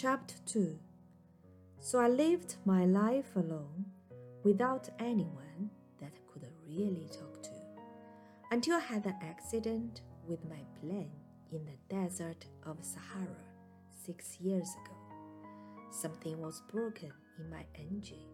[0.00, 0.78] Chapter 2
[1.80, 3.86] So I lived my life alone,
[4.44, 5.70] without anyone
[6.00, 7.50] that I could really talk to,
[8.52, 11.10] until I had an accident with my plane
[11.50, 13.42] in the desert of Sahara
[14.06, 14.96] six years ago.
[15.90, 17.10] Something was broken
[17.40, 18.30] in my engine,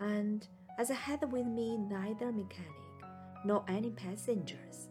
[0.00, 0.44] and
[0.76, 2.96] as I had with me neither mechanic
[3.44, 4.88] nor any passengers,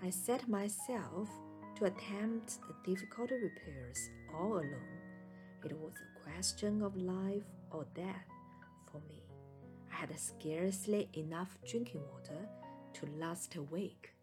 [0.00, 1.28] I set myself
[1.74, 3.98] to attempt the difficult repairs
[4.32, 4.99] all alone.
[5.64, 8.26] It was a question of life or death
[8.90, 9.22] for me.
[9.92, 12.48] I had scarcely enough drinking water
[12.94, 14.14] to last a week.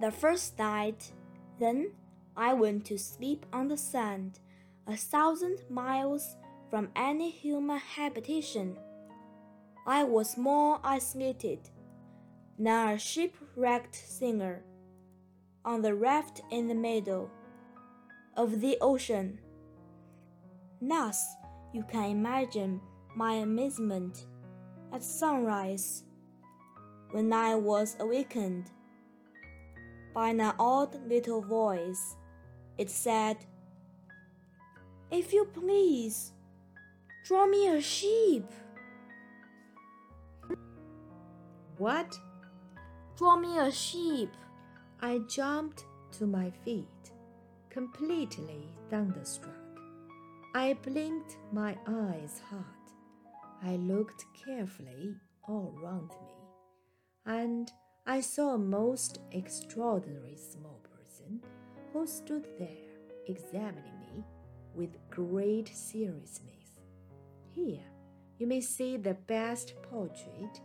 [0.00, 1.12] The first night,
[1.60, 1.92] then
[2.36, 4.40] I went to sleep on the sand,
[4.86, 6.36] a thousand miles
[6.68, 8.76] from any human habitation.
[9.86, 11.70] I was more isolated
[12.58, 14.64] than a shipwrecked singer
[15.64, 17.30] on the raft in the middle
[18.36, 19.38] of the ocean.
[20.80, 21.24] Thus,
[21.72, 22.80] you can imagine
[23.16, 24.26] my amazement
[24.92, 26.04] at sunrise
[27.10, 28.70] when I was awakened
[30.14, 32.16] by an odd little voice.
[32.78, 33.36] It said,
[35.10, 36.32] If you please,
[37.24, 38.44] draw me a sheep.
[41.78, 42.18] What?
[43.16, 44.30] Draw me a sheep.
[45.00, 47.12] I jumped to my feet,
[47.74, 49.80] completely thunderstruck.
[50.54, 52.64] I blinked my eyes hard.
[53.64, 55.16] I looked carefully
[55.48, 56.36] all round me,
[57.26, 57.68] and
[58.06, 61.42] I saw a most extraordinary small person
[61.92, 62.92] who stood there
[63.26, 64.24] examining me
[64.72, 66.78] with great seriousness.
[67.56, 67.90] Here
[68.38, 70.60] you may see the best portrait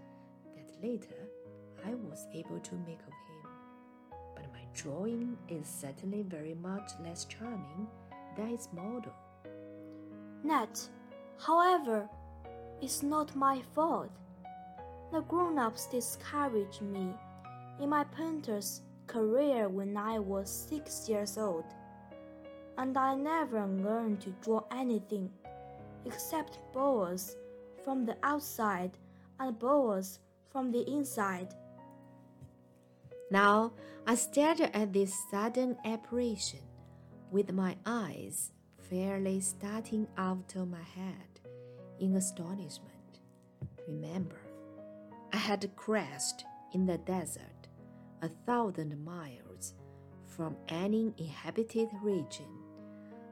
[0.55, 1.27] that later
[1.83, 3.28] I was able to make of him.
[4.83, 7.85] Drawing is certainly very much less charming
[8.37, 9.11] than its model.
[10.45, 10.79] That,
[11.37, 12.07] however,
[12.81, 14.09] is not my fault.
[15.11, 17.13] The grown ups discouraged me
[17.81, 21.65] in my painter's career when I was six years old,
[22.77, 25.29] and I never learned to draw anything
[26.05, 27.35] except boas
[27.83, 28.97] from the outside
[29.41, 30.19] and boas
[30.49, 31.53] from the inside.
[33.31, 33.73] Now
[34.07, 36.61] I stared at this sudden apparition
[37.31, 38.51] with my eyes
[38.89, 41.39] fairly starting out of my head
[41.99, 43.19] in astonishment.
[43.87, 44.41] Remember,
[45.31, 47.67] I had crashed in the desert
[48.21, 49.73] a thousand miles
[50.25, 52.49] from any inhabited region,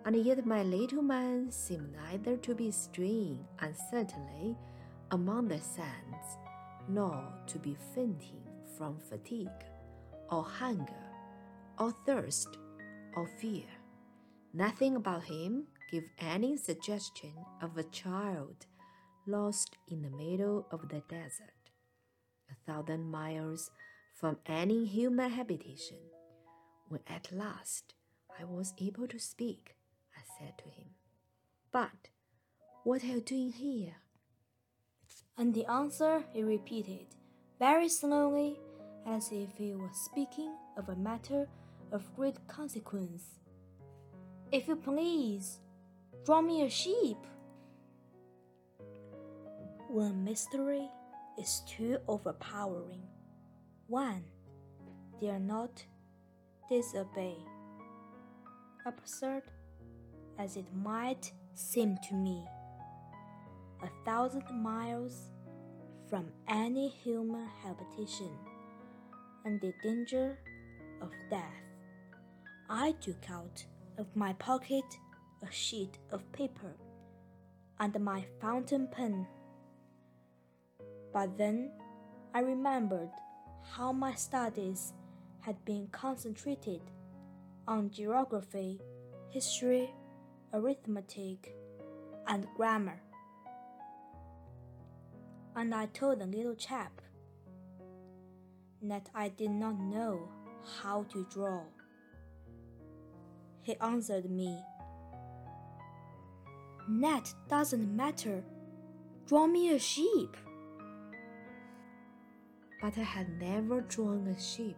[0.06, 4.56] and yet my little man seemed neither to be straying uncertainly
[5.12, 6.38] among the sands
[6.88, 8.44] nor to be fainting
[8.78, 9.48] from fatigue,
[10.30, 11.04] or hunger,
[11.80, 12.58] or thirst,
[13.16, 13.66] or fear.
[14.54, 18.66] Nothing about him gave any suggestion of a child
[19.26, 21.72] lost in the middle of the desert,
[22.50, 23.72] a thousand miles
[24.14, 25.98] from any human habitation.
[26.88, 27.94] When at last
[28.40, 29.76] I was able to speak,
[30.16, 30.92] I said to him,
[31.72, 32.10] But
[32.84, 33.96] what are you doing here?
[35.38, 37.08] And the answer he repeated,
[37.60, 38.60] very slowly,
[39.08, 41.48] as if he was speaking of a matter
[41.92, 43.24] of great consequence.
[44.52, 45.60] If you please,
[46.26, 47.18] draw me a sheep.
[49.90, 50.90] When mystery
[51.40, 53.04] is too overpowering,
[53.88, 54.24] one
[55.22, 55.84] dare not
[56.70, 57.38] disobey.
[58.86, 59.44] Absurd
[60.38, 62.46] as it might seem to me
[63.82, 65.30] a thousand miles
[66.10, 68.32] from any human habitation
[69.48, 70.38] and the danger
[71.02, 71.64] of death.
[72.70, 73.66] I took out
[73.98, 74.84] of my pocket
[75.42, 76.76] a sheet of paper
[77.80, 79.26] and my fountain pen.
[81.14, 81.72] But then
[82.34, 83.10] I remembered
[83.72, 84.92] how my studies
[85.40, 86.82] had been concentrated
[87.70, 88.82] on geography,
[89.30, 89.90] history,
[90.54, 91.56] arithmetic,
[92.28, 93.00] and grammar
[95.56, 97.02] and I told the little chap
[98.90, 100.30] that I did not know
[100.82, 101.64] how to draw.
[103.62, 104.58] He answered me,
[107.02, 108.44] That doesn't matter.
[109.26, 110.38] Draw me a sheep.
[112.82, 114.78] But I had never drawn a sheep,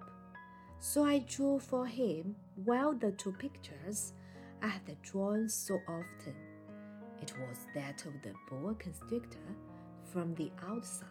[0.79, 2.35] so I drew for him
[2.65, 4.13] well the two pictures
[4.61, 6.35] I had drawn so often.
[7.21, 9.37] It was that of the boa constrictor
[10.11, 11.07] from the outside,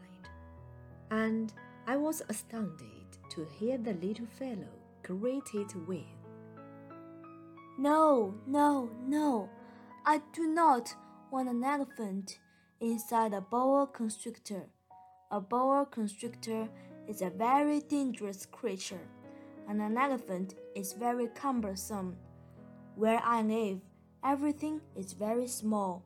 [1.11, 1.53] and
[1.89, 4.69] I was astounded to hear the little fellow
[5.03, 6.05] greet it with,
[7.79, 9.49] No, no, no.
[10.05, 10.95] I do not
[11.31, 12.41] want an elephant
[12.79, 14.65] inside a boa constrictor.
[15.31, 16.69] A boa constrictor
[17.09, 19.09] is a very dangerous creature,
[19.67, 22.19] and an elephant is very cumbersome.
[22.97, 23.81] Where I live,
[24.23, 26.05] everything is very small.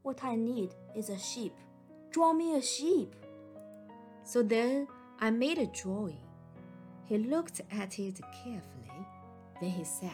[0.00, 1.52] What I need is a sheep.
[2.10, 3.14] Draw me a sheep.
[4.24, 4.88] So then
[5.22, 6.16] I made a drawing.
[7.04, 9.06] He looked at it carefully.
[9.60, 10.10] Then he said,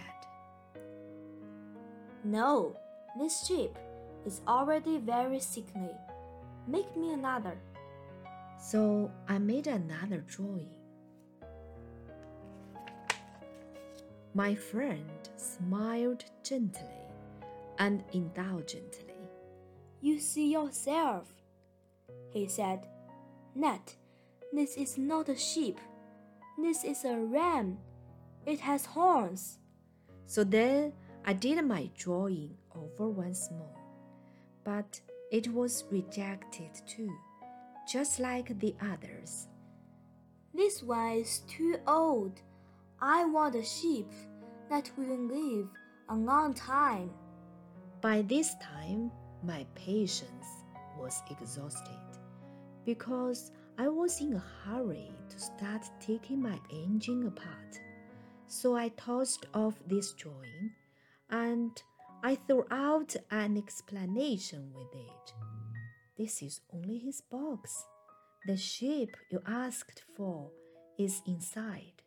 [2.25, 2.77] No,
[3.17, 3.77] this sheep
[4.25, 5.91] is already very sickly.
[6.67, 7.57] Make me another.
[8.61, 10.71] So I made another drawing.
[14.35, 17.07] My friend smiled gently
[17.79, 19.15] and indulgently.
[20.01, 21.29] You see yourself,
[22.31, 22.87] he said.
[23.55, 23.95] Nat,
[24.53, 25.79] this is not a sheep.
[26.59, 27.79] This is a ram.
[28.47, 29.59] It has horns.
[30.27, 30.93] So then
[31.25, 33.79] I did my drawing over once more,
[34.65, 35.01] but
[35.31, 37.13] it was rejected too,
[37.91, 39.49] just like the others.
[40.55, 42.41] This one is too old.
[43.01, 44.11] I want a sheep
[44.71, 45.69] that will live
[46.09, 47.11] a long time.
[48.01, 49.11] By this time,
[49.43, 50.47] my patience
[50.99, 51.99] was exhausted
[52.85, 57.79] because I was in a hurry to start taking my engine apart.
[58.47, 60.71] So I tossed off this drawing
[61.29, 61.71] and
[62.23, 65.35] I threw out an explanation with it.
[66.17, 67.85] This is only his box.
[68.47, 70.51] The sheep you asked for
[70.99, 72.03] is inside.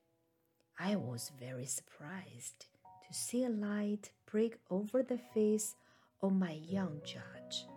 [0.80, 2.66] I was very surprised
[3.08, 5.76] to see a light break over the face
[6.24, 7.68] of my young judge.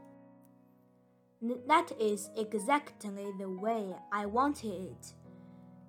[1.42, 5.12] That is exactly the way I wanted it.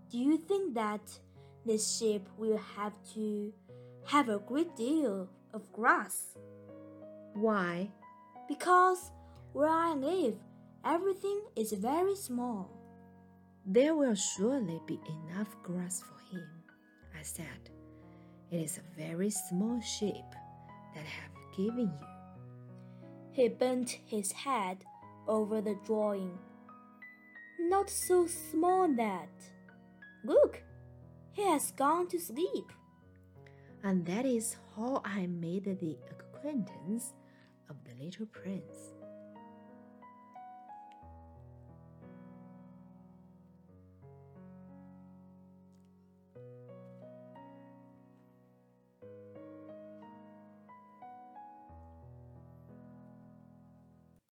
[0.09, 1.19] Do you think that
[1.63, 3.53] this sheep will have to
[4.05, 6.37] have a great deal of grass?
[7.33, 7.91] Why?
[8.47, 9.11] Because
[9.53, 10.35] where I live,
[10.83, 12.69] everything is very small.
[13.65, 16.47] There will surely be enough grass for him,
[17.17, 17.69] I said.
[18.51, 20.25] It is a very small sheep
[20.95, 22.07] that I have given you.
[23.31, 24.83] He bent his head
[25.27, 26.37] over the drawing.
[27.59, 29.29] Not so small that.
[30.23, 30.61] Look,
[31.31, 32.71] he has gone to sleep.
[33.83, 37.13] And that is how I made the acquaintance
[37.69, 38.93] of the little prince.